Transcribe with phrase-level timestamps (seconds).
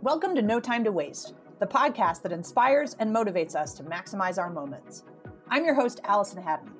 [0.00, 4.38] Welcome to No Time to Waste, the podcast that inspires and motivates us to maximize
[4.38, 5.02] our moments.
[5.48, 6.70] I'm your host, Allison Haddon.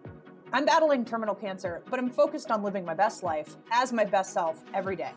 [0.52, 4.32] I'm battling terminal cancer, but I'm focused on living my best life as my best
[4.32, 5.10] self every day.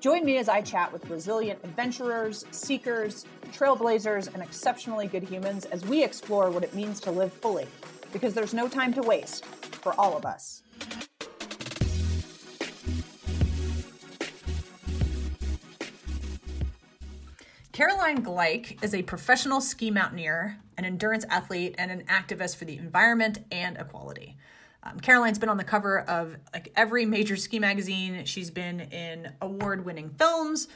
[0.00, 5.84] Join me as I chat with resilient adventurers, seekers, trailblazers, and exceptionally good humans as
[5.84, 7.66] we explore what it means to live fully,
[8.14, 10.62] because there's no time to waste for all of us.
[17.76, 22.78] Caroline Gleich is a professional ski mountaineer, an endurance athlete, and an activist for the
[22.78, 24.38] environment and equality.
[24.82, 28.24] Um, Caroline's been on the cover of like every major ski magazine.
[28.24, 30.68] She's been in award-winning films.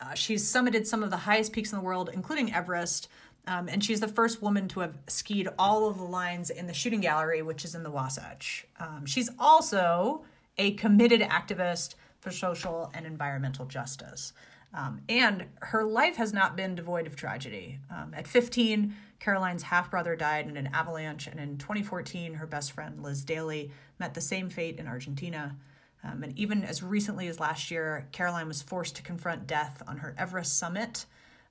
[0.00, 3.06] Uh, she's summited some of the highest peaks in the world, including Everest.
[3.46, 6.74] Um, and she's the first woman to have skied all of the lines in the
[6.74, 8.66] shooting gallery, which is in the Wasatch.
[8.80, 10.24] Um, she's also
[10.56, 14.32] a committed activist for social and environmental justice.
[14.74, 17.78] Um, and her life has not been devoid of tragedy.
[17.90, 22.72] Um, at 15, Caroline's half brother died in an avalanche, and in 2014, her best
[22.72, 25.56] friend Liz Daley met the same fate in Argentina.
[26.04, 29.98] Um, and even as recently as last year, Caroline was forced to confront death on
[29.98, 31.06] her Everest summit,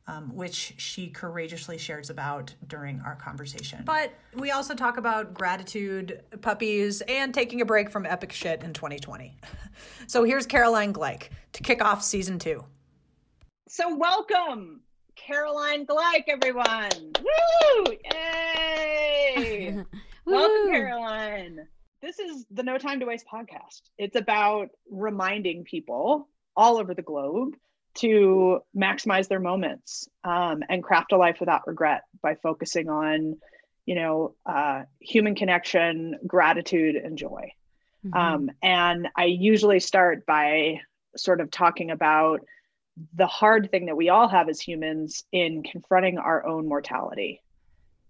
[0.07, 3.81] um, which she courageously shares about during our conversation.
[3.83, 8.71] But we also talk about gratitude, puppies, and taking a break from epic shit in
[8.71, 9.35] 2020.
[10.07, 12.63] so here's Caroline Gleich to kick off season two.
[13.69, 14.79] So welcome,
[15.17, 17.11] Caroline Gleich, everyone.
[17.19, 17.93] Woo!
[18.13, 19.83] Yay!
[20.25, 21.67] welcome, Caroline.
[22.01, 23.81] This is the No Time to Waste podcast.
[23.97, 27.55] It's about reminding people all over the globe
[27.95, 33.35] to maximize their moments um, and craft a life without regret by focusing on,
[33.85, 37.51] you know, uh, human connection, gratitude, and joy.
[38.05, 38.17] Mm-hmm.
[38.17, 40.79] Um, and I usually start by
[41.17, 42.45] sort of talking about
[43.13, 47.41] the hard thing that we all have as humans in confronting our own mortality.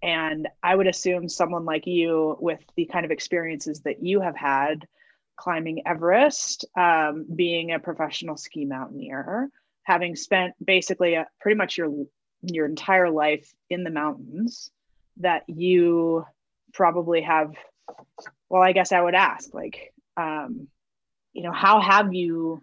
[0.02, 4.36] And I would assume someone like you, with the kind of experiences that you have
[4.36, 4.88] had
[5.36, 9.50] climbing Everest, um, being a professional ski mountaineer,
[9.84, 12.06] having spent basically a, pretty much your
[12.42, 14.72] your entire life in the mountains,
[15.18, 16.26] that you
[16.74, 17.54] probably have.
[18.50, 20.68] Well, I guess I would ask, like, um,
[21.34, 22.62] you know, how have you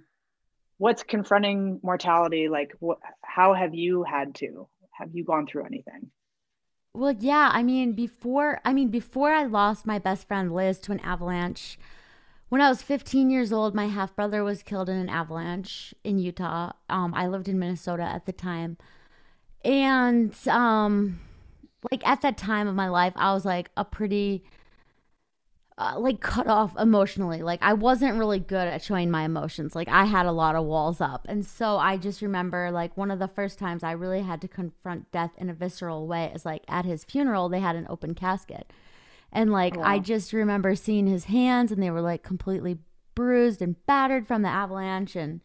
[0.78, 2.48] what's confronting mortality?
[2.48, 6.10] Like what how have you had to have you gone through anything?
[6.96, 10.92] Well yeah i mean before i mean before i lost my best friend liz to
[10.92, 11.76] an avalanche
[12.50, 16.18] when i was 15 years old my half brother was killed in an avalanche in
[16.18, 16.70] utah.
[16.88, 18.76] Um, i lived in minnesota at the time.
[19.64, 21.18] And um
[21.90, 24.44] like at that time of my life i was like a pretty
[25.76, 27.42] uh, like cut off emotionally.
[27.42, 29.74] Like I wasn't really good at showing my emotions.
[29.74, 31.26] Like I had a lot of walls up.
[31.28, 34.48] And so I just remember like one of the first times I really had to
[34.48, 38.14] confront death in a visceral way is like at his funeral they had an open
[38.14, 38.72] casket.
[39.32, 39.86] And like oh, wow.
[39.86, 42.78] I just remember seeing his hands and they were like completely
[43.16, 45.40] bruised and battered from the avalanche and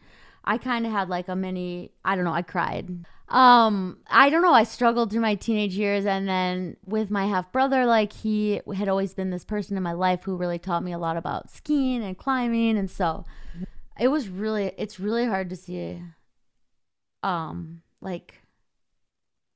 [0.46, 4.42] I kind of had like a mini I don't know, I cried um i don't
[4.42, 8.60] know i struggled through my teenage years and then with my half brother like he
[8.76, 11.50] had always been this person in my life who really taught me a lot about
[11.50, 13.24] skiing and climbing and so
[14.00, 16.02] it was really it's really hard to see
[17.22, 18.42] um like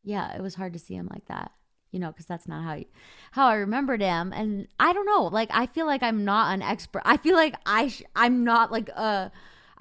[0.03, 1.51] yeah it was hard to see him like that
[1.91, 2.85] you know because that's not how you,
[3.31, 6.61] how i remembered him and i don't know like i feel like i'm not an
[6.61, 9.31] expert i feel like i sh- i'm not like a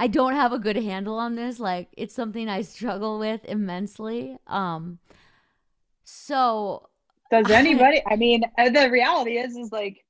[0.02, 1.60] I don't have a good handle on this.
[1.60, 4.36] Like it's something I struggle with immensely.
[4.48, 4.98] Um
[6.02, 6.88] so
[7.30, 10.04] does anybody I, I mean uh, the reality is is like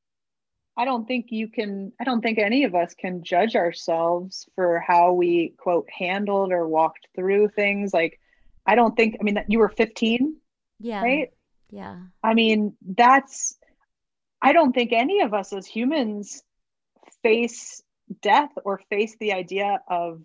[0.79, 4.81] I don't think you can I don't think any of us can judge ourselves for
[4.81, 8.19] how we quote handled or walked through things like
[8.65, 10.37] I don't think I mean that you were 15
[10.81, 11.31] yeah right
[11.71, 13.59] yeah I mean that's
[14.41, 16.43] I don't think any of us as humans
[17.23, 17.83] face
[18.23, 20.23] death or face the idea of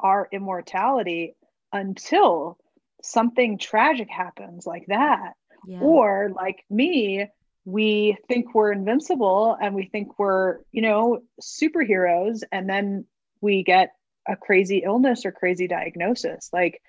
[0.00, 1.34] our immortality
[1.72, 2.58] until
[3.02, 5.32] something tragic happens like that.
[5.66, 5.80] Yeah.
[5.80, 7.26] Or like me,
[7.64, 13.06] we think we're invincible and we think we're, you know, superheroes and then
[13.40, 13.90] we get
[14.28, 16.50] a crazy illness or crazy diagnosis.
[16.52, 16.80] Like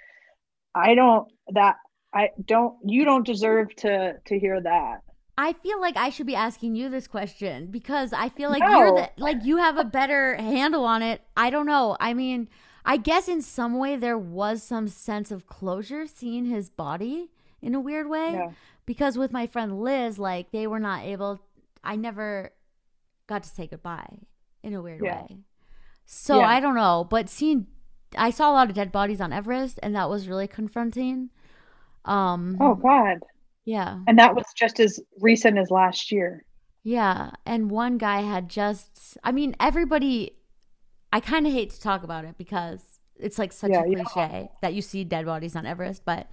[0.74, 1.78] I don't that
[2.14, 5.02] I don't you don't deserve to to hear that.
[5.38, 8.80] I feel like I should be asking you this question because I feel like no.
[8.80, 11.22] you're the, like you have a better handle on it.
[11.36, 11.96] I don't know.
[12.00, 12.50] I mean,
[12.84, 17.30] I guess in some way there was some sense of closure seeing his body
[17.62, 18.52] in a weird way yeah.
[18.88, 21.40] because with my friend Liz, like they were not able.
[21.84, 22.52] I never
[23.28, 24.18] got to say goodbye
[24.64, 25.22] in a weird yeah.
[25.22, 25.38] way.
[26.06, 26.48] So yeah.
[26.48, 27.68] I don't know, but seeing
[28.18, 31.30] I saw a lot of dead bodies on Everest, and that was really confronting.
[32.06, 33.20] Um, oh God.
[33.68, 34.00] Yeah.
[34.08, 36.44] And that was just as recent as last year.
[36.84, 37.32] Yeah.
[37.46, 40.38] And one guy had just, I mean, everybody,
[41.12, 44.04] I kind of hate to talk about it because it's like such Yeah, a yeah.
[44.06, 46.30] cliche that you see dead bodies on Everest, but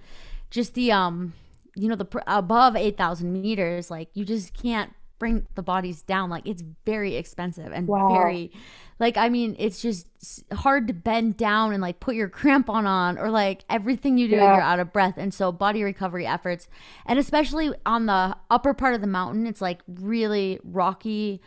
[0.49, 1.33] just the, um,
[1.75, 6.29] you know, the above 8,000 meters, like you just can't bring the bodies down.
[6.29, 8.07] Like it's very expensive and Wow.
[8.09, 8.51] very,
[8.99, 10.07] like, I mean, it's just
[10.53, 14.35] hard to bend down and like put your crampon on or like everything you do,
[14.35, 14.53] Yeah.
[14.53, 15.15] you're out of breath.
[15.17, 16.67] And so body recovery efforts,
[17.05, 21.41] and especially on the upper part of the mountain, it's like really rocky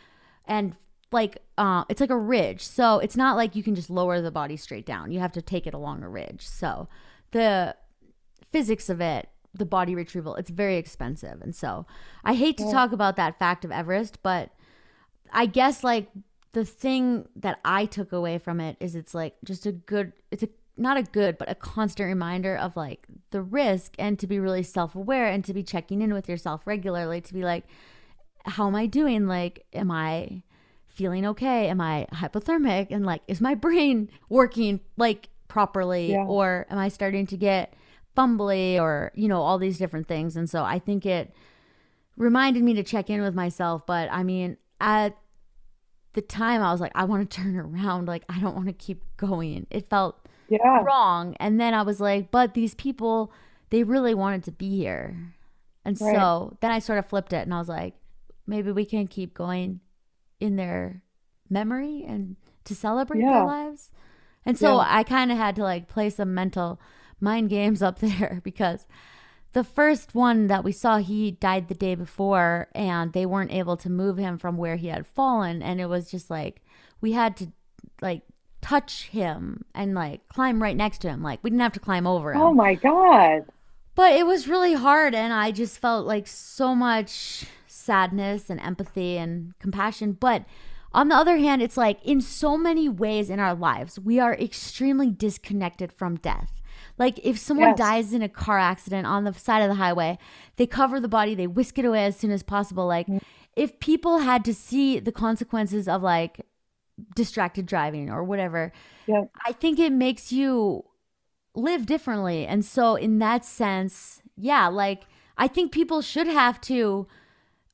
[0.45, 0.75] and
[1.11, 2.63] like uh, it's like a ridge.
[2.65, 5.11] So it's not like you can just lower the body straight down.
[5.11, 6.45] You have to take it along a ridge.
[6.47, 6.87] So
[7.31, 7.75] the
[8.51, 11.41] physics of it, the body retrieval, it's very expensive.
[11.41, 11.85] And so
[12.23, 14.51] I hate to talk about that fact of Everest, but
[15.31, 16.09] I guess like
[16.53, 20.43] the thing that I took away from it is it's like just a good it's
[20.43, 24.39] a not a good but a constant reminder of like the risk and to be
[24.39, 27.65] really self-aware and to be checking in with yourself regularly to be like
[28.45, 29.27] how am I doing?
[29.27, 30.43] Like am I
[30.87, 31.69] feeling okay?
[31.69, 32.87] Am I hypothermic?
[32.89, 36.11] And like is my brain working like properly?
[36.11, 36.25] Yeah.
[36.25, 37.73] or am I starting to get
[38.19, 41.33] fumbly or you know all these different things and so I think it
[42.17, 45.15] reminded me to check in with myself but I mean at
[46.13, 48.07] the time I was like, I want to turn around.
[48.07, 49.67] Like, I don't want to keep going.
[49.69, 50.81] It felt Yeah.
[50.83, 51.35] wrong.
[51.39, 53.31] And then I was like, but these people,
[53.69, 55.35] they really wanted to be here.
[55.85, 56.13] And Right.
[56.15, 57.93] so then I sort of flipped it and I was like,
[58.47, 59.81] maybe we can keep going
[60.39, 61.03] in their
[61.47, 63.31] memory and to celebrate Yeah.
[63.33, 63.91] their lives.
[64.47, 64.85] And so Yeah.
[64.87, 66.79] I kind of had to like play some mental
[67.19, 68.87] mind games up there because
[69.53, 73.77] the first one that we saw, he died the day before, and they weren't able
[73.77, 75.63] to move him from where he had fallen.
[75.63, 76.61] And it was just like
[77.01, 77.51] we had to
[78.01, 78.21] like
[78.61, 81.23] touch him and like climb right next to him.
[81.23, 82.41] Like we didn't have to climb over him.
[82.41, 83.45] Oh my God.
[83.95, 89.17] But it was really hard, and I just felt like so much sadness and empathy
[89.17, 90.13] and compassion.
[90.13, 90.45] But
[90.93, 94.33] on the other hand, it's like in so many ways in our lives, we are
[94.35, 96.58] extremely disconnected from death.
[96.99, 97.77] Like if someone Yes.
[97.77, 100.19] dies in a car accident on the side of the highway,
[100.57, 102.85] they cover the body, they whisk it away as soon as possible.
[102.85, 103.17] Like mm-hmm.
[103.55, 106.45] if people had to see the consequences of like
[107.15, 108.73] distracted driving or whatever,
[109.07, 109.23] Yeah.
[109.45, 110.83] I think it makes you
[111.55, 112.45] live differently.
[112.45, 115.03] And so, in that sense, yeah, like
[115.37, 117.07] I think people should have to.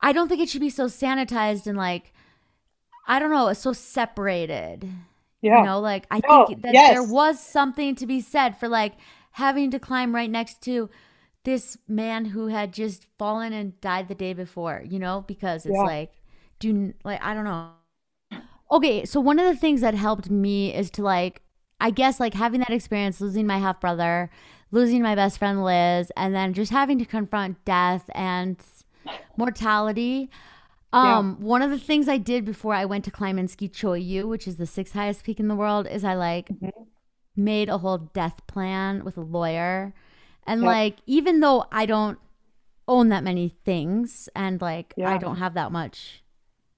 [0.01, 2.13] I don't think it should be so sanitized and like,
[3.07, 4.87] I don't know, so separated.
[5.41, 5.59] Yeah.
[5.59, 6.91] You know, like I No, think that yes.
[6.93, 8.93] there was something to be said for like
[9.35, 10.89] having to climb right next to
[11.43, 15.75] this man who had just fallen and died the day before, you know, because it's
[15.75, 15.83] Yeah.
[15.83, 16.11] like,
[16.59, 17.71] do like I don't know.
[18.71, 21.41] Okay, so one of the things that helped me is to like,
[21.79, 24.29] I guess like having that experience, losing my half brother,
[24.71, 28.57] losing my best friend Liz, and then just having to confront death and
[29.37, 30.29] mortality.
[30.93, 34.27] Um, one of the things I did before I went to climb Inski Cho Oyu,
[34.27, 36.51] which is the sixth highest peak in the world, is I like
[37.35, 39.93] made a whole death plan with a lawyer.
[40.47, 40.67] And Yep.
[40.67, 42.17] like, even though I don't
[42.87, 46.23] own that many things and like I don't have that much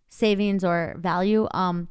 [0.10, 1.90] savings or value, um,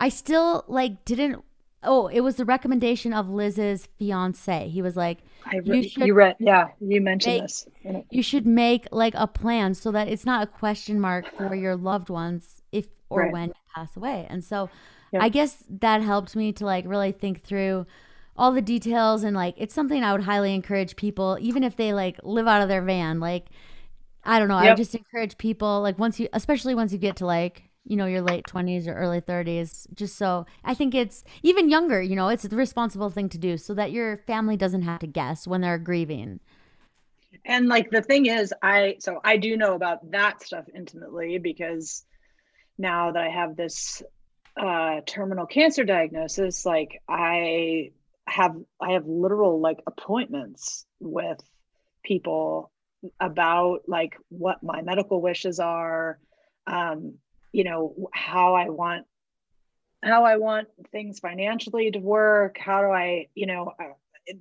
[0.00, 1.42] I still like didn't
[1.86, 4.70] oh, it was the recommendation of Liz's fiance.
[4.70, 7.68] He was like, I You re- you, should read, yeah, you mentioned make- this.
[8.10, 11.76] you should make like a plan so that it's not a question mark for your
[11.76, 13.32] loved ones if or Right.
[13.32, 14.26] when you pass away.
[14.30, 14.70] And so
[15.14, 15.26] Yep.
[15.26, 17.86] I guess that helped me to like really think through
[18.36, 21.92] all the details and like it's something I would highly encourage people even if they
[21.94, 23.46] like live out of their van like
[24.24, 24.68] I don't know, I Yep.
[24.68, 28.06] would just encourage people like once you especially once you get to like you know
[28.06, 32.28] your late 20s or early 30s just so I think it's even younger, you know,
[32.28, 35.60] it's the responsible thing to do so that your family doesn't have to guess when
[35.60, 36.40] they're grieving.
[37.44, 42.04] And like the thing is, I so I do know about that stuff intimately because
[42.78, 44.02] now that I have this
[44.60, 47.92] uh terminal cancer diagnosis, like I
[48.26, 51.38] have I have literal like appointments with
[52.04, 52.70] people
[53.20, 56.18] about like what my medical wishes are,
[56.66, 57.14] um,
[57.52, 59.06] you know, how I want
[60.02, 63.92] how I want things financially to work, how do I, you know, uh,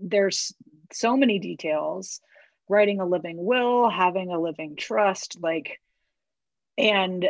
[0.02, 0.54] there's
[0.92, 2.22] so many details
[2.70, 5.80] writing a living will, having a living trust, like,
[6.78, 7.30] and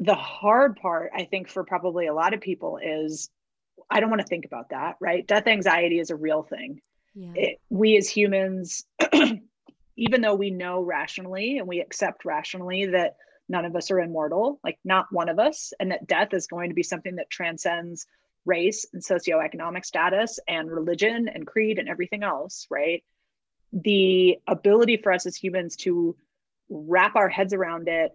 [0.00, 3.28] the hard part, I think, for probably a lot of people is
[3.90, 5.26] I don't want to think about that, right?
[5.26, 6.80] Death anxiety is a real thing.
[7.14, 7.32] Yeah.
[7.34, 8.84] It, we as humans,
[9.96, 13.16] even though we know rationally and we accept rationally that
[13.48, 16.70] none of us are immortal, like not one of us, and that death is going
[16.70, 18.06] to be something that transcends
[18.46, 23.04] race and socioeconomic status and religion and creed and everything else, right?
[23.72, 26.16] The ability for us as humans to
[26.70, 28.12] wrap our heads around it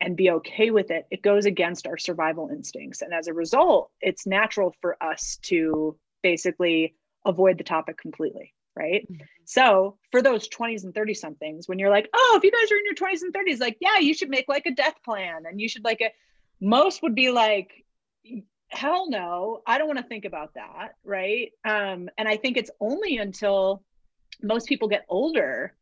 [0.00, 3.02] and be okay with it, it goes against our survival instincts.
[3.02, 8.52] And as a result, it's natural for us to basically avoid the topic completely.
[8.74, 9.10] Right.
[9.10, 9.24] Mm-hmm.
[9.46, 12.76] So for those 20s and 30 somethings, when you're like, oh, if you guys are
[12.76, 15.58] in your 20s and 30s, like, yeah, you should make like a death plan and
[15.58, 16.10] you should like a,
[16.60, 17.70] most would be like,
[18.68, 20.96] hell no, I don't want to think about that.
[21.04, 21.52] Right.
[21.64, 23.82] Um, and I think it's only until
[24.42, 25.74] most people get older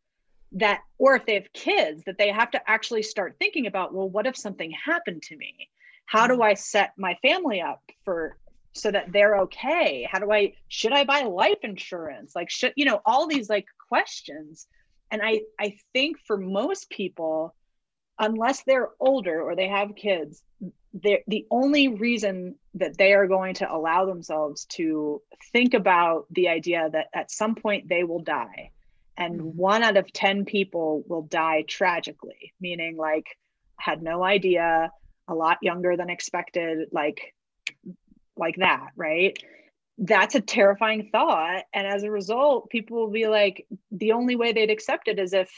[0.55, 4.09] that or if they have kids that they have to actually start thinking about well
[4.09, 5.69] what if something happened to me?
[6.07, 6.43] How do mm-hmm.
[6.43, 8.39] i set my family up for
[8.73, 10.09] so that they're okay?
[10.11, 12.35] How do i should i buy life insurance?
[12.35, 14.67] Like should you know all these like questions.
[15.11, 17.55] And i i think for most people
[18.19, 20.43] unless they're older or they have kids
[20.95, 25.21] they're the only reason that they are going to allow themselves to
[25.53, 28.71] think about the idea that at some point they will die
[29.17, 29.57] and mm-hmm.
[29.57, 33.27] one out of 10 people will die tragically meaning like
[33.79, 34.91] had no idea
[35.29, 37.35] a lot younger than expected like
[38.37, 39.37] like that right?
[39.97, 44.53] That's a terrifying thought and as a result people will be like the only way
[44.53, 45.51] they'd accept it is if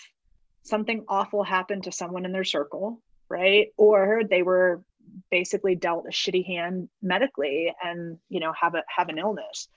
[0.62, 3.68] something awful happened to someone in their circle right?
[3.76, 4.82] Or they were
[5.30, 9.68] basically dealt a shitty hand medically and you know have a have an illness.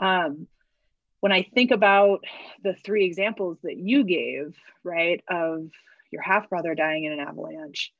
[0.00, 0.46] Um
[1.20, 2.24] when I think about
[2.62, 5.68] the three examples that you gave, right, of
[6.10, 7.92] your half brother dying in an avalanche,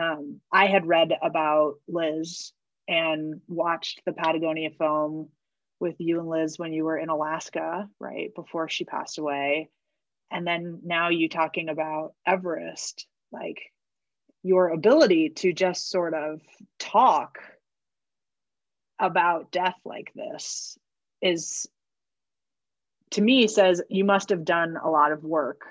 [0.00, 2.52] um, I had read about Liz
[2.88, 5.28] and watched the Patagonia film
[5.80, 9.70] with you and Liz when you were in Alaska, right, before she passed away.
[10.30, 13.60] And then now you talking about Everest, like
[14.42, 16.40] your ability to just sort of
[16.78, 17.38] talk
[18.98, 20.76] about death like this
[21.22, 21.66] is
[23.14, 25.62] to me says you must have done a lot of work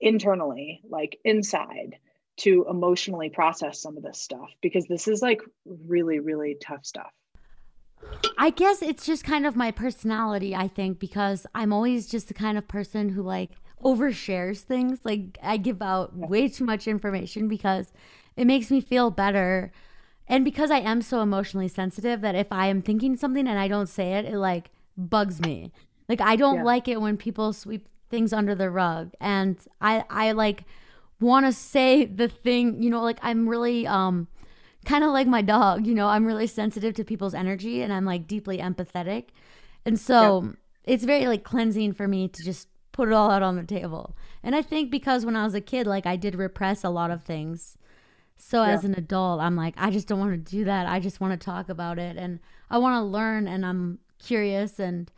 [0.00, 1.96] internally, like inside,
[2.38, 7.10] to emotionally process some of this stuff because this is like really, really tough stuff.
[8.36, 12.34] I guess it's just kind of my personality, I think, because I'm always just the
[12.34, 13.52] kind of person who like
[13.82, 15.00] overshares things.
[15.04, 17.94] Like I give out way too much information because
[18.36, 19.72] it makes me feel better.
[20.28, 23.68] And because I am so emotionally sensitive that if I am thinking something and I
[23.68, 25.72] don't say it, it like bugs me.
[26.08, 26.64] Like I don't yeah.
[26.64, 30.64] like it when people sweep things under the rug and I I like
[31.20, 34.28] want to say the thing, you know, like I'm really um
[34.84, 38.04] kind of like my dog, you know, I'm really sensitive to people's energy and I'm
[38.04, 39.26] like deeply empathetic.
[39.84, 40.50] And so yeah.
[40.84, 44.16] it's very like cleansing for me to just put it all out on the table.
[44.42, 47.10] And I think because when I was a kid, like I did repress a lot
[47.10, 47.76] of things.
[48.38, 48.70] So yeah.
[48.70, 50.86] as an adult, I'm like, I just don't want to do that.
[50.86, 52.38] I just want to talk about it and
[52.70, 55.10] I want to learn and I'm curious and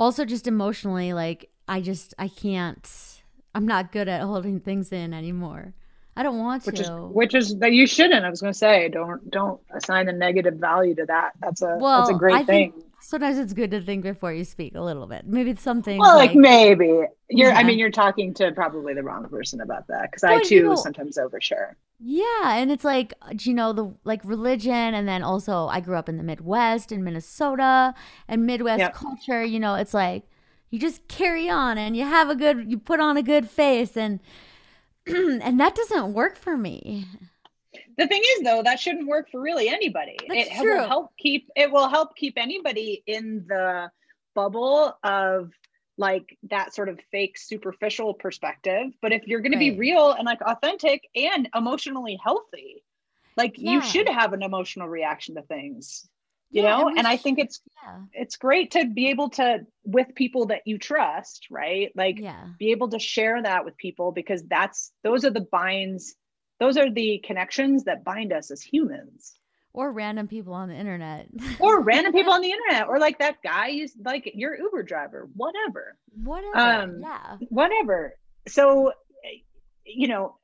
[0.00, 3.22] also just emotionally like i just i can't
[3.54, 5.74] i'm not good at holding things in anymore.
[6.16, 6.82] I don't want which to.
[6.82, 10.12] is which is that you shouldn't i was going to say don't don't assign a
[10.12, 11.32] negative value to that.
[11.40, 14.44] That's a well, that's a great I thing sometimes it's good to think before you
[14.44, 17.58] speak a little bit maybe it's something well like, like maybe you're yeah.
[17.58, 20.62] i mean you're talking to probably the wrong person about that because i too you
[20.62, 25.22] know, sometimes overshare yeah, and it's like uh, you know the like religion, and then
[25.22, 27.94] also I grew up in the Midwest in Minnesota,
[28.26, 28.94] and Midwest yep.
[28.94, 29.44] culture.
[29.44, 30.24] You know, it's like
[30.70, 33.98] you just carry on and you have a good, you put on a good face,
[33.98, 34.20] and
[35.06, 37.06] and that doesn't work for me.
[38.00, 40.16] The thing is, though, that shouldn't work for really anybody.
[40.26, 40.78] That's it true.
[40.78, 43.90] will help keep it will help keep anybody in the
[44.34, 45.50] bubble of
[45.98, 49.58] like that sort of fake superficial perspective but if you're going right.
[49.58, 52.82] to be real and like authentic and emotionally healthy
[53.36, 53.72] like yeah.
[53.72, 56.08] you should have an emotional reaction to things
[56.50, 57.98] you yeah, know and, and i think it's yeah.
[58.12, 62.46] it's great to be able to with people that you trust right like yeah.
[62.58, 66.14] be able to share that with people because that's those are the binds
[66.60, 69.34] those are the connections that bind us as humans.
[69.72, 71.28] Or random people on the internet.
[71.60, 75.28] Or random people on the internet or like that guy you like your uber driver
[75.34, 75.96] whatever.
[76.22, 77.36] Whatever um yeah.
[77.48, 78.14] whatever.
[78.48, 78.92] So
[79.84, 80.36] you know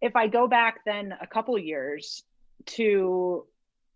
[0.00, 2.22] if i go back then a couple years
[2.66, 3.44] to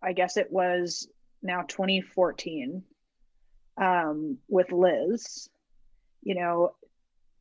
[0.02, 1.08] i guess it was
[1.42, 2.82] now 2014
[3.80, 5.48] um with liz
[6.22, 6.74] you know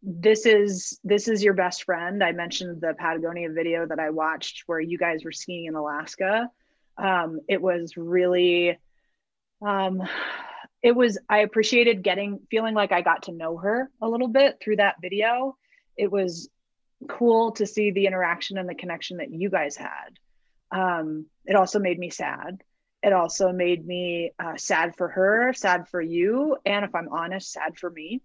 [0.04, 2.24] this is this is your best friend.
[2.24, 6.50] I mentioned the Patagonia video that I watched where you guys were skiing in Alaska.
[6.98, 8.78] Um, it was really
[9.66, 10.04] um,
[10.82, 14.58] it was I appreciated getting feeling like I got to know her a little bit
[14.62, 15.56] through that video.
[15.98, 16.50] It was
[17.08, 20.20] cool to see the interaction and the connection that you guys had.
[20.72, 22.62] Um, it also made me sad
[23.04, 27.52] it also made me uh, sad for her, sad for you, and if I'm honest,
[27.52, 28.22] sad for me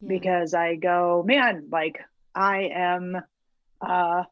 [0.00, 0.08] yeah.
[0.08, 2.00] because I go, man, like
[2.34, 3.16] I am,
[3.80, 4.22] uh,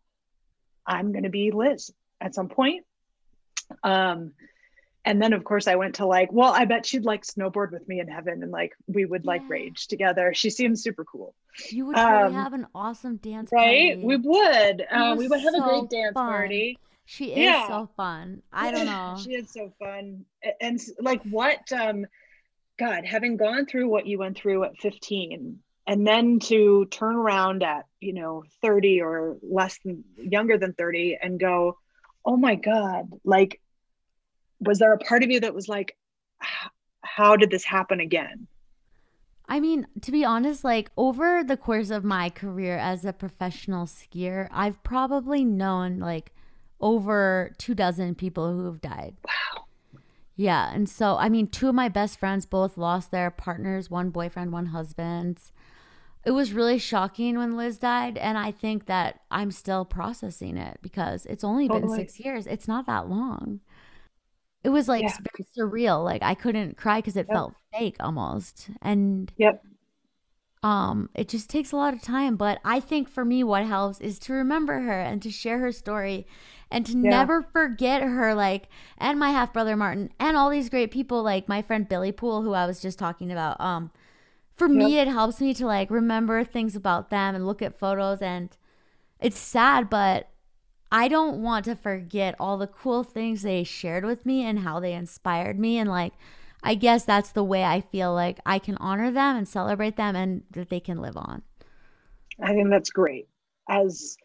[0.87, 2.85] I'm going to be Liz at some point.
[3.83, 4.33] Um,
[5.05, 7.87] and then of course I went to like, well, I bet she'd like snowboard with
[7.87, 9.31] me in heaven and like we would yeah.
[9.31, 10.33] like rage together.
[10.35, 11.35] She seems super cool.
[11.69, 13.65] You would um, have an awesome dance party.
[13.65, 13.95] right?
[13.95, 14.07] Party.
[14.07, 14.87] We would.
[14.91, 16.29] Uh, we would have so a great dance fun.
[16.29, 16.79] party.
[17.05, 17.69] She is yeah.
[17.69, 18.43] so fun.
[18.53, 19.17] I don't know.
[19.23, 20.25] she is so fun.
[20.61, 22.07] And like what um
[22.79, 27.63] God, having gone through what you went through at 15 and then to turn around
[27.63, 31.79] at, you know, 30 or less than younger than 30 and go,
[32.25, 33.61] "Oh my God, like
[34.61, 35.97] was there a part of you that was like
[37.03, 38.49] how did this happen again?"
[39.47, 43.87] I mean, to be honest, like over the course of my career as a professional
[43.87, 46.33] skier, I've probably known like
[46.81, 49.17] over two dozen people who have died.
[49.25, 49.44] Wow.
[50.37, 50.73] Yeah.
[50.73, 54.53] And so, I mean, two of my best friends both lost their partners one boyfriend,
[54.53, 55.41] one husband.
[56.25, 58.17] It was really shocking when Liz died.
[58.19, 61.99] And I think that I'm still processing it because it's only totally.
[61.99, 62.47] been six years.
[62.47, 63.61] It's not that long.
[64.65, 65.17] It was like yeah.
[65.19, 66.03] very surreal.
[66.03, 67.37] Like I couldn't cry because it yep.
[67.37, 68.71] felt fake almost.
[68.81, 69.63] And yep
[70.65, 74.01] um it just takes a lot of time but i think for me what helps
[74.01, 76.27] is to remember her and to share her story
[76.71, 77.11] and to yeah.
[77.11, 78.69] never forget her like
[78.99, 82.43] and my half brother martin and all these great people like my friend billy poole
[82.43, 83.91] who i was just talking about um
[84.55, 84.77] for yep.
[84.77, 88.57] me it helps me to like remember things about them and look at photos and
[89.21, 90.29] it's sad but
[90.93, 94.81] i don't want to forget all the cool things they shared with me and how
[94.81, 96.13] they inspired me and like
[96.65, 100.17] I guess that's the way I feel like I can honor them and celebrate them
[100.17, 101.43] and that they can live on.
[102.43, 103.29] I think that's great.
[103.69, 104.17] As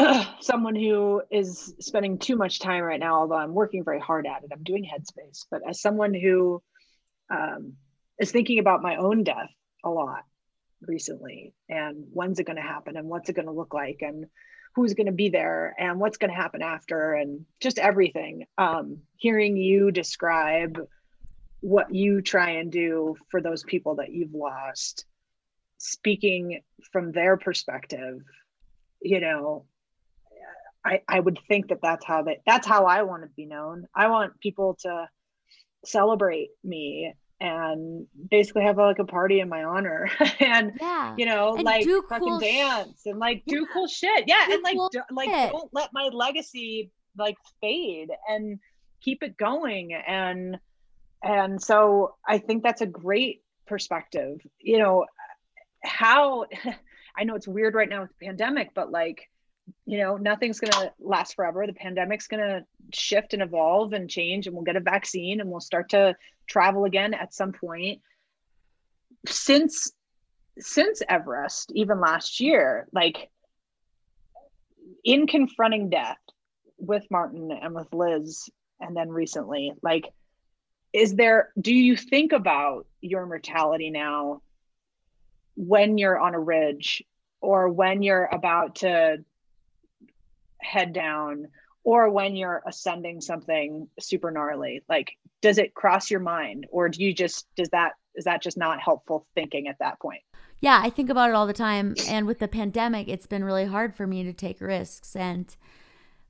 [0.40, 4.44] someone who is spending too much time right now, although I'm working very hard at
[4.44, 6.62] it, I'm doing Headspace, but as someone who
[7.30, 7.74] um,
[8.18, 9.50] is thinking about my own death
[9.84, 10.24] a lot
[10.82, 14.26] recently and when's it going to happen and what's it going to look like and
[14.74, 18.98] who's going to be there and what's going to happen after and just everything um,
[19.16, 20.78] hearing you describe
[21.60, 25.04] what you try and do for those people that you've lost
[25.76, 26.60] speaking
[26.92, 28.20] from their perspective
[29.02, 29.64] you know
[30.84, 33.86] i i would think that that's how that's how i want to be known.
[33.94, 35.08] I want people to
[35.84, 41.14] celebrate me and basically have like a party in my honor and yeah.
[41.16, 43.54] you know and like fucking cool dance and like yeah.
[43.54, 44.24] do cool shit.
[44.26, 48.58] Yeah do and like cool do, like don't let my legacy like fade and
[49.00, 49.94] keep it going.
[49.94, 50.58] And
[51.22, 54.38] and so i think that's a great perspective.
[54.58, 55.06] You know
[55.82, 56.44] how
[57.16, 59.30] i know it's weird right now with the pandemic but like
[59.86, 61.66] you know nothing's going to last forever.
[61.66, 65.50] The pandemic's going to shift and evolve and change and we'll get a vaccine and
[65.50, 68.00] we'll start to travel again at some point.
[69.26, 69.92] Since
[70.58, 73.30] since everest even last year like
[75.04, 76.18] in confronting death
[76.78, 78.48] with martin and with liz
[78.80, 80.06] and then recently like
[80.92, 84.42] is there do you think about your mortality now
[85.56, 87.02] when you're on a ridge
[87.40, 89.24] or when you're about to
[90.62, 91.46] head down
[91.82, 97.02] or when you're ascending something super gnarly like does it cross your mind or do
[97.02, 100.22] you just does that is that just not helpful thinking at that point
[100.60, 103.66] yeah i think about it all the time and with the pandemic it's been really
[103.66, 105.56] hard for me to take risks and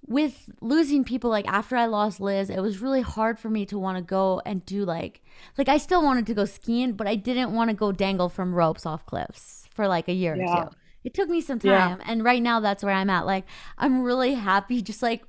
[0.06, 3.78] with losing people like after I lost Liz, it was really hard for me to
[3.78, 5.22] want to go and do like
[5.58, 8.54] like I still wanted to go skiing, but I didn't want to go dangle from
[8.54, 10.44] ropes off cliffs for like a year yeah.
[10.44, 10.76] or two.
[11.04, 11.98] It took me some time.
[11.98, 12.04] Yeah.
[12.06, 13.26] And right now that's where I'm at.
[13.26, 13.44] Like
[13.78, 15.24] I'm really happy just like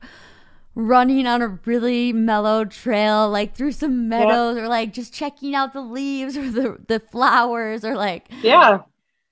[0.75, 5.73] running on a really mellow trail like through some meadows or like just checking out
[5.73, 8.79] the leaves or the the flowers or like yeah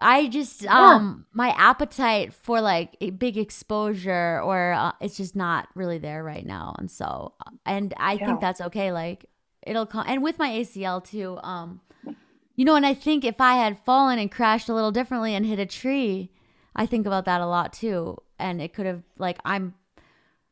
[0.02, 5.70] I just um my appetite for like a big exposure or uh, it's just not
[5.76, 7.34] really there right now and so
[7.66, 8.26] and I yeah.
[8.26, 9.26] think that's okay like
[9.66, 11.80] it'll come and with my ACL too um
[12.60, 15.46] you know and I think if I had fallen and crashed a little differently and
[15.46, 16.32] hit a tree
[16.76, 19.76] I think about that a lot too and it could have like I'm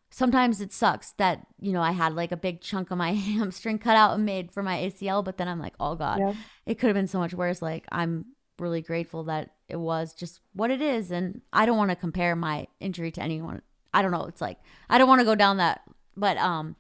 [0.10, 3.80] sometimes it sucks that you know I had like a big chunk of my hamstring
[3.80, 6.34] cut out and made for my ACL but then I'm like oh god yeah.
[6.66, 8.26] it could have been so much worse like I'm
[8.60, 11.12] really grateful that it was just what it is.
[11.12, 13.62] And I don't want to compare my injury to anyone.
[13.94, 14.26] I don't know.
[14.26, 14.58] It's like,
[14.90, 15.82] I don't want to go down that,
[16.16, 16.76] but, um,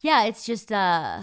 [0.00, 1.22] yeah, it's just, uh,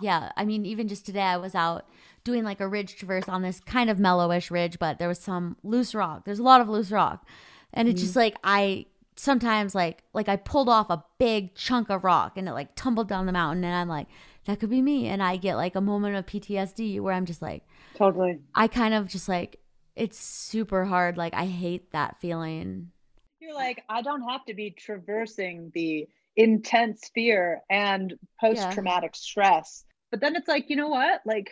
[0.00, 0.32] yeah.
[0.36, 1.86] I mean, even just today I was out
[2.24, 5.56] doing like a ridge traverse on this kind of mellowish ridge, but there was some
[5.62, 6.24] loose rock.
[6.24, 7.26] There's a lot of loose rock.
[7.72, 8.06] And it's mm-hmm.
[8.06, 12.48] just like, I sometimes like like I pulled off a big chunk of rock and
[12.48, 14.08] it like tumbled down the mountain and I'm like
[14.46, 17.40] that could be me and I get like a moment of PTSD where I'm just
[17.40, 17.62] like
[17.94, 19.60] totally I kind of just like
[19.94, 22.90] it's super hard like I hate that feeling.
[23.38, 29.20] You're like I don't have to be traversing the intense fear and post traumatic yeah.
[29.20, 29.84] stress.
[30.10, 31.20] But then it's like, you know what?
[31.24, 31.50] Like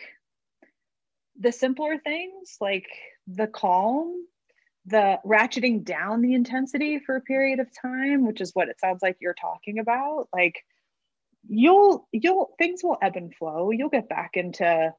[1.39, 2.87] the simpler things, like
[3.27, 4.25] the calm,
[4.85, 9.01] the ratcheting down the intensity for a period of time, which is what it sounds
[9.01, 10.63] like you're talking about, like
[11.47, 13.71] you'll you'll things will ebb and flow.
[13.71, 14.93] You'll get back into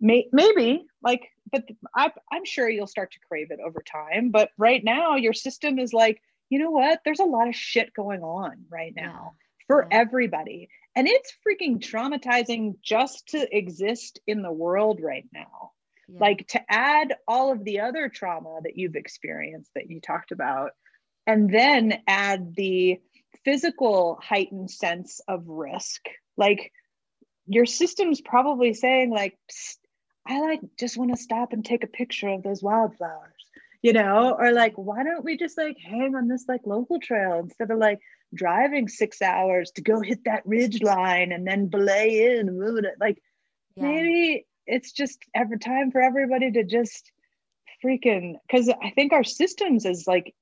[0.00, 4.50] may, maybe like but I, i'm sure you'll start to crave it over time but
[4.56, 8.22] right now your system is like you know what there's a lot of shit going
[8.22, 9.66] on right now yeah.
[9.66, 9.98] for yeah.
[9.98, 15.72] everybody and it's freaking traumatizing just to exist in the world right now.
[16.08, 16.20] Yeah.
[16.20, 20.72] like to add all of the other trauma that you've experienced that you talked about
[21.24, 22.98] and then add the
[23.44, 26.00] physical heightened sense of risk.
[26.36, 26.72] Like
[27.46, 29.38] your system's probably saying like
[30.26, 33.40] i like just want to stop and take a picture of those wildflowers
[33.82, 34.36] you know?
[34.38, 37.78] Or like why don't we just like hang on this like local trail instead of
[37.78, 38.00] like
[38.34, 42.94] driving six hours to go hit that ridge line and then belay in moving it
[43.00, 43.20] like
[43.76, 43.84] yeah.
[43.84, 47.10] maybe it's just every time for everybody to just
[47.84, 50.34] freaking because i think our systems as like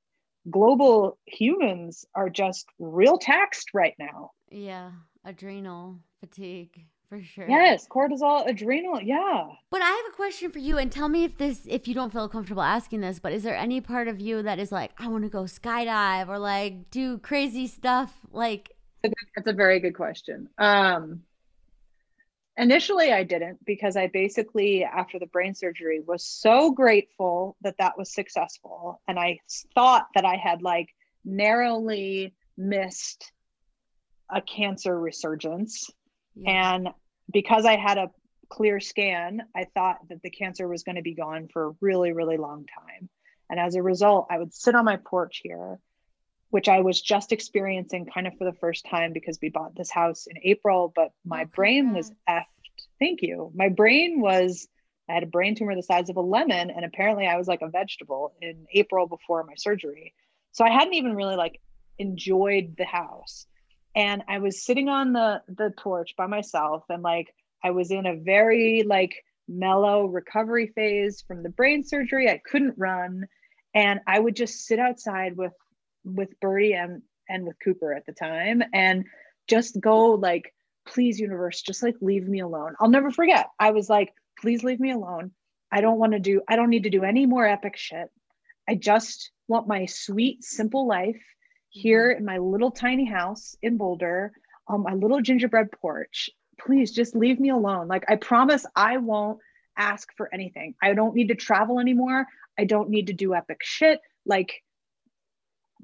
[0.51, 4.91] global humans are just real taxed right now yeah
[5.25, 7.49] adrenal fatigue for sure.
[7.49, 9.47] Yes, cortisol, adrenal, yeah.
[9.71, 12.13] But I have a question for you and tell me if this if you don't
[12.13, 15.09] feel comfortable asking this, but is there any part of you that is like I
[15.09, 20.49] want to go skydive or like do crazy stuff like That's a very good question.
[20.59, 21.23] Um
[22.59, 27.97] initially I didn't because I basically after the brain surgery was so grateful that that
[27.97, 29.39] was successful and I
[29.75, 30.89] thought that I had like
[31.25, 33.33] narrowly missed
[34.29, 35.91] a cancer resurgence
[36.39, 36.75] yeah.
[36.75, 36.89] And
[37.31, 38.11] because I had a
[38.49, 42.13] clear scan, I thought that the cancer was going to be gone for a really,
[42.13, 43.09] really long time.
[43.51, 45.79] And as a result, I would sit on my porch here,
[46.51, 49.91] which I was just experiencing kind of for the first time because we bought this
[49.91, 52.45] house in April, but my oh, brain was effed.
[52.99, 53.51] Thank you.
[53.55, 54.69] My brain was,
[55.09, 57.63] I had a brain tumor the size of a lemon, and apparently I was like
[57.63, 60.15] a vegetable in April before my surgery.
[60.53, 61.61] So I hadn't even really like
[61.99, 63.47] enjoyed the house
[63.95, 68.07] and i was sitting on the the porch by myself and like i was in
[68.07, 69.15] a very like
[69.49, 72.29] mellow recovery phase from the brain surgery.
[72.29, 73.27] I couldn't run
[73.75, 75.53] and i would just sit outside with
[76.05, 79.05] with birdie and and with cooper at the time and
[79.47, 80.55] just go like
[80.87, 82.75] please universe just like leave me alone.
[82.81, 83.49] I'll never forget.
[83.59, 85.33] I was like please leave me alone.
[85.73, 88.09] I don't want to do i don't need to do any more epic shit.
[88.69, 91.23] I just want my sweet simple life
[91.69, 92.19] here mm-hmm.
[92.19, 94.33] in my little tiny house in Boulder
[94.67, 96.31] on my little gingerbread porch.
[96.61, 97.89] Please just leave me alone.
[97.89, 99.39] Like, I promise I won't
[99.77, 100.75] ask for anything.
[100.83, 102.27] I don't need to travel anymore.
[102.59, 104.01] I don't need to do epic shit.
[104.27, 104.63] Like,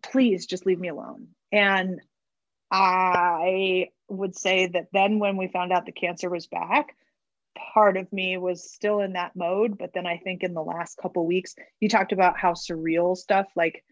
[0.03, 1.29] please just leave me alone.
[1.53, 2.01] And
[2.70, 6.97] I would say that then when we found out the cancer was back,
[7.57, 9.79] part of me was still in that mode.
[9.79, 13.47] But then I think in the last couple weeks, you talked about how surreal stuff
[13.55, 13.85] like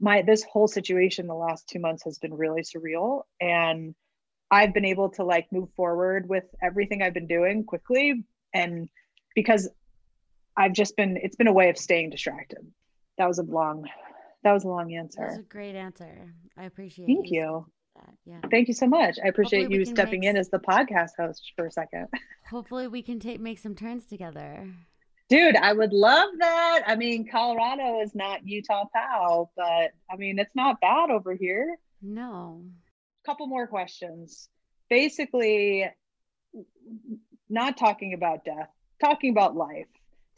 [0.00, 3.94] my this whole situation the last two months has been really surreal and
[4.50, 8.88] i've been able to like move forward with everything i've been doing quickly and
[9.34, 9.68] because
[10.56, 12.60] i've just been it's been a way of staying distracted
[13.18, 13.84] that was a long
[14.42, 17.66] that was a long answer that was a great answer i appreciate thank you, you.
[18.26, 18.40] Yeah.
[18.50, 19.18] Thank you so much.
[19.24, 22.08] I appreciate you stepping in as the podcast host for a second.
[22.50, 24.68] Hopefully we can take make some turns together.
[25.28, 26.82] Dude, I would love that.
[26.86, 31.76] I mean, Colorado is not Utah POW, but I mean, it's not bad over here.
[32.00, 32.62] No.
[33.24, 34.48] Couple more questions.
[34.88, 35.84] Basically,
[37.48, 39.88] not talking about death, talking about life,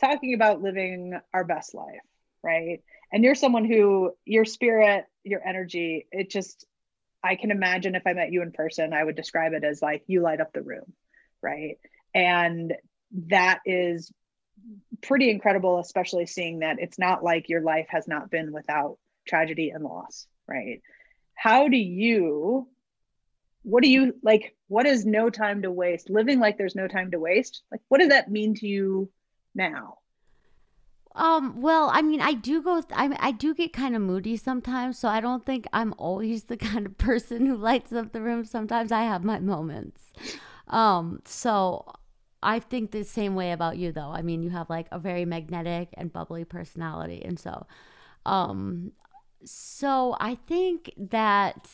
[0.01, 2.01] talking about living our best life,
[2.42, 2.83] right?
[3.12, 6.64] And you're someone who, your spirit, your energy, it just,
[7.22, 10.05] I can imagine if I met you in person, I would describe it as like
[10.07, 10.92] you light up the room,
[11.42, 11.79] right?
[12.14, 12.72] And
[13.29, 14.12] that is
[15.03, 19.71] pretty incredible, especially seeing that it's not like your life has not been without tragedy
[19.71, 20.83] and loss, right?
[21.35, 22.68] How do you,
[23.62, 24.57] what do you like?
[24.68, 26.11] What is no time to waste?
[26.11, 27.62] Living like there's no time to waste.
[27.71, 29.11] Like, what does that mean to you
[29.55, 29.99] now?
[31.14, 34.99] Um, well, I mean, I do go, I, I do get kind of moody sometimes.
[34.99, 38.44] So I don't think I'm always the kind of person who lights up the room.
[38.44, 40.12] Sometimes I have my moments.
[40.68, 41.85] Um, so
[42.42, 44.11] I think the same way about you though.
[44.11, 47.22] I mean, you have like a very magnetic and bubbly personality.
[47.24, 47.66] And so
[48.27, 48.92] um
[49.44, 51.68] so I think that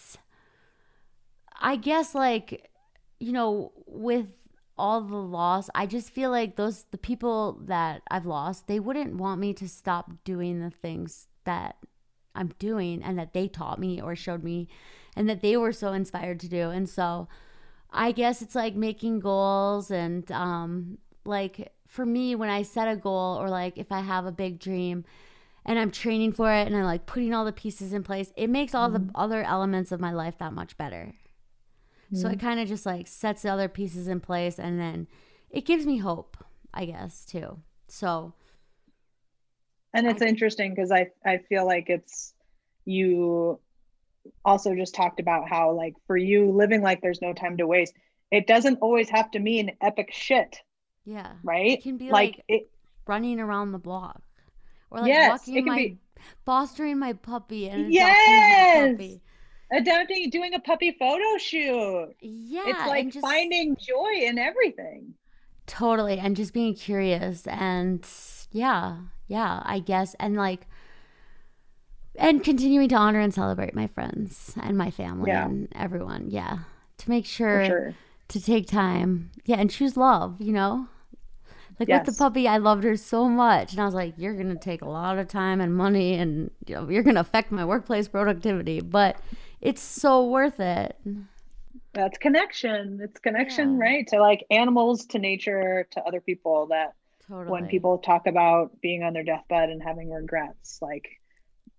[1.60, 2.70] I guess like
[3.20, 4.26] you know with
[4.76, 9.16] all the loss, I just feel like those the people that I've lost, they wouldn't
[9.16, 11.76] want me to stop doing the things that
[12.34, 14.68] I'm doing and that they taught me or showed me
[15.16, 16.70] and that they were so inspired to do.
[16.70, 17.28] And so
[17.94, 22.96] I guess it's like making goals and um like for me when I set a
[22.96, 25.04] goal or like if I have a big dream
[25.64, 28.50] and I'm training for it and I'm like putting all the pieces in place, it
[28.50, 29.06] makes all mm-hmm.
[29.06, 31.14] the other elements of my life that much better.
[32.06, 32.16] Mm-hmm.
[32.16, 32.46] So it mm-hmm.
[32.46, 35.06] kind of just like sets the other pieces in place and then
[35.50, 36.36] it gives me hope,
[36.74, 37.60] I guess, too.
[37.86, 38.34] So
[39.94, 42.34] and it's I, interesting because I I feel like it's
[42.84, 43.60] you
[44.44, 47.94] also just talked about how like for you living like there's no time to waste
[48.30, 50.60] it doesn't always have to mean epic shit
[51.04, 51.32] yeah.
[51.42, 51.72] right?
[51.72, 52.70] It can be like, like it,
[53.06, 54.22] running around the block
[54.90, 55.98] or like yes, walking my be,
[56.44, 58.92] fostering my puppy and yes!
[58.92, 59.20] puppy.
[59.72, 62.14] adopting doing a puppy photo shoot.
[62.20, 65.14] Yeah it's like just, finding joy in everything.
[65.66, 68.06] Totally and just being curious and
[68.50, 70.66] yeah yeah i guess and like
[72.16, 75.46] and continuing to honor and celebrate my friends and my family yeah.
[75.46, 76.30] and everyone.
[76.30, 76.58] Yeah.
[76.98, 77.94] To make sure, sure,
[78.28, 79.30] to take time.
[79.44, 79.56] Yeah.
[79.56, 80.88] And choose love, you know?
[81.78, 82.06] Like yes.
[82.06, 83.72] with the puppy, I loved her so much.
[83.72, 86.50] And I was like, you're going to take a lot of time and money and
[86.66, 89.16] you know, you're going to affect my workplace productivity, but
[89.60, 90.96] it's so worth it.
[91.92, 93.00] That's connection.
[93.02, 93.84] It's connection, yeah.
[93.84, 94.06] right?
[94.08, 96.94] To like animals, to nature, to other people that
[97.28, 97.50] totally.
[97.50, 101.20] when people talk about being on their deathbed and having regrets, like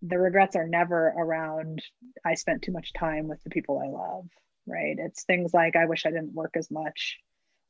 [0.02, 1.82] the regrets are never around
[2.26, 4.28] i spent too much time with the people i love
[4.68, 4.96] right?
[4.98, 7.18] It's things like i wish i didn't work as much.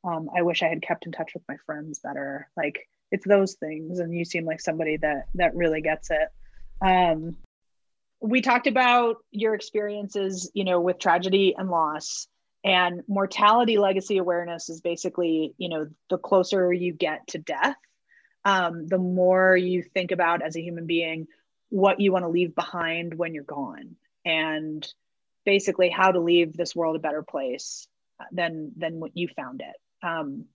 [0.04, 2.48] Um, i wish i had kept in touch with my friends better.
[2.56, 6.28] Like it's those things and you seem like somebody that that really gets it.
[6.80, 7.36] Um,
[8.20, 12.28] we talked about your experiences you know with tragedy and loss
[12.64, 17.76] and mortality legacy awareness is basically you know the closer you get to death
[18.44, 21.26] um, the more you think about as a human being
[21.76, 24.90] what you want to leave behind when you're gone and
[25.44, 27.86] basically how to leave this world a better place
[28.32, 29.76] than than what you found it.
[30.06, 30.46] Um,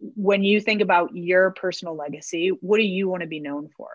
[0.00, 3.88] when you think about your personal legacy what do you want to be known for?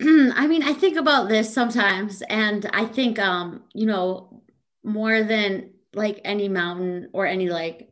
[0.02, 4.42] I mean i think about this sometimes and i think um you know
[4.82, 7.90] more than like any mountain or any like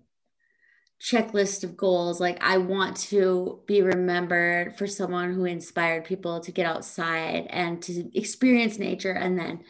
[1.01, 2.21] checklist of goals.
[2.21, 7.81] Like, I want to be remembered for someone who inspired people to get outside and
[7.83, 9.65] to experience nature and then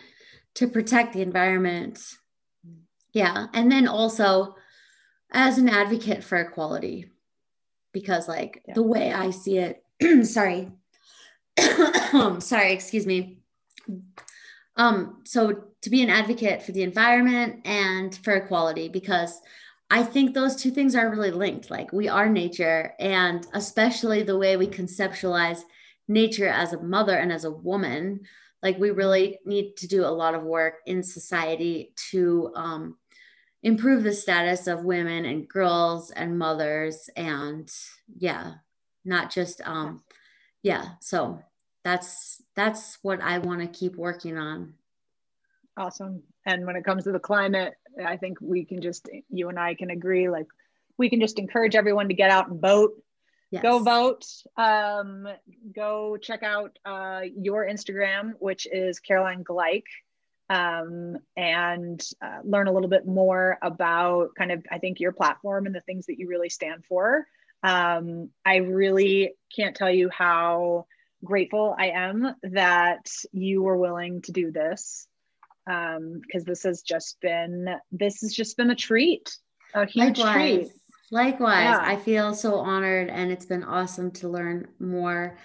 [0.54, 2.00] to protect the environment.
[3.12, 3.46] Yeah.
[3.52, 4.56] And then also
[5.30, 7.10] as an advocate for equality,
[7.92, 8.74] because, like, yeah.
[8.74, 9.82] the way I see it,
[10.26, 10.72] sorry,
[12.38, 13.38] sorry, excuse me.
[14.76, 19.40] Um, so to be an advocate for the environment and for equality, because
[19.90, 21.70] I think those two things are really linked.
[21.70, 25.62] Like we are nature, and especially the way we conceptualize
[26.08, 28.20] nature as a mother and as a woman.
[28.62, 32.96] Like we really need to do a lot of work in society to um,
[33.62, 37.72] improve the status of women and girls and mothers, and
[38.16, 38.54] yeah,
[39.04, 40.02] not just um,
[40.62, 40.90] yeah.
[41.00, 41.40] So
[41.82, 44.74] that's that's what I want to keep working on.
[45.78, 46.22] Awesome.
[46.44, 49.74] And when it comes to the climate, I think we can just, you and I
[49.74, 50.46] can agree, like
[50.96, 52.92] we can just encourage everyone to get out and vote.
[53.50, 53.62] Yes.
[53.62, 54.26] Go vote.
[54.56, 55.26] Um,
[55.74, 59.84] go check out uh, your Instagram, which is Caroline Gleich,
[60.50, 65.66] um, and uh, learn a little bit more about kind of, I think, your platform
[65.66, 67.26] and the things that you really stand for.
[67.62, 70.86] Um, I really can't tell you how
[71.24, 75.08] grateful I am that you were willing to do this
[75.68, 79.30] because um, this has just been this has just been a treat,
[79.74, 80.34] a huge Likewise.
[80.34, 80.68] treat.
[81.10, 81.80] Likewise, yeah.
[81.82, 85.38] I feel so honored, and it's been awesome to learn more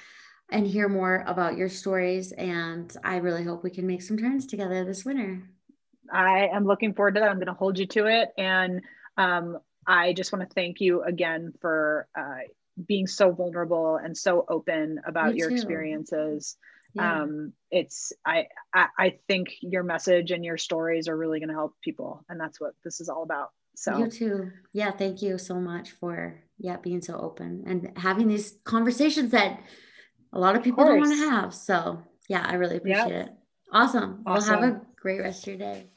[0.50, 2.32] and hear more about your stories.
[2.34, 5.42] And I really hope we can make some turns together this winter.
[6.12, 7.30] I am looking forward to that.
[7.30, 8.82] I'm going to hold you to it, and
[9.18, 12.40] um, I just want to thank you again for uh,
[12.88, 16.58] being so vulnerable and so open about your experiences
[16.94, 17.22] yeah.
[17.22, 21.56] um it's I, I i think your message and your stories are really going to
[21.56, 23.98] help people and that's what this is all about so.
[23.98, 24.52] You too.
[24.72, 29.62] Yeah thank you so much for yeah being so open and having these conversations that
[30.32, 33.28] a lot of people of don't want to have so yeah i really appreciate yep.
[33.28, 33.34] it.
[33.72, 34.22] Awesome.
[34.26, 35.88] awesome well have a great rest of your day.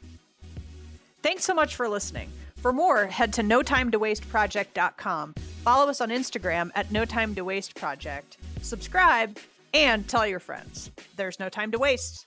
[1.23, 2.31] Thanks so much for listening.
[2.57, 5.35] For more head to no time to waste project.com
[5.67, 9.37] follow us on instagram at no time to waste project subscribe
[9.77, 10.91] And tell your friends.
[11.17, 12.26] There's no time to waste.